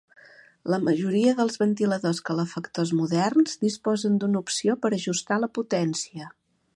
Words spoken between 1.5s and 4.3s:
ventiladors calefactors moderns disposen